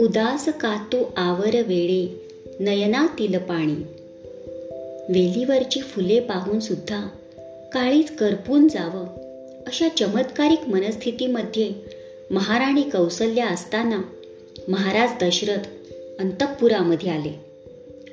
[0.00, 2.20] उदास कातो आवर वेळे
[2.60, 3.74] नयनातील पाणी.
[5.08, 7.08] वेलीवरची फुले पाहून सुद्धा
[7.72, 9.06] काळीच करपून जावं
[9.66, 11.72] अशा चमत्कारिक मनस्थितीमध्ये
[12.30, 14.02] महाराणी कौसल्या असताना
[14.68, 15.68] महाराज दशरथ
[16.18, 17.40] अंतपुरामध्ये आले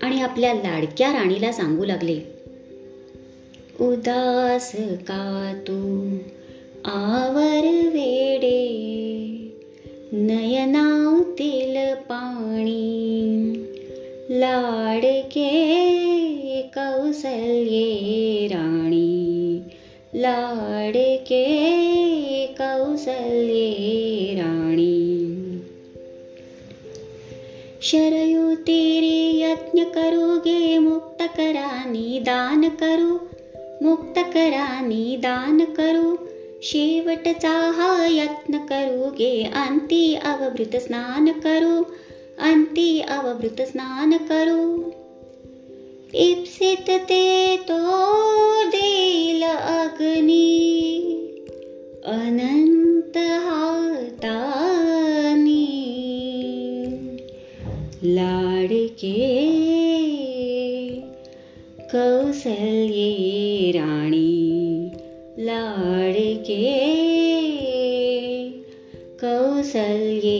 [0.01, 2.42] आणि आपल्या लाडक्या राणीला सांगू लागले
[3.81, 6.09] उदास का तू
[6.85, 8.59] आवर वेडे
[10.13, 13.53] नयनातील पाणी।
[14.29, 15.51] लाडके
[16.61, 19.61] कौसल्ये राणी।
[20.15, 21.45] लाडके
[22.47, 25.23] कौसल्ये राणी।
[27.81, 33.17] शरयू तेरे यज्ञ करू गे मुक्त करानी दान करू
[33.83, 34.13] मुक्त
[35.65, 36.17] करू।
[36.63, 41.27] शेवटचा हा यत्न करू। गे अंती अवभृत स्नान
[42.99, 44.91] अवभृत स्नान करू।
[46.15, 47.77] इप्सित ते तो
[49.53, 50.83] अग्नी।
[52.05, 54.23] अनंत हातानी।
[58.03, 59.43] लाडके
[61.95, 64.29] कौसल्ये राणी
[65.39, 66.63] लाडके
[69.21, 70.39] कौसल्ये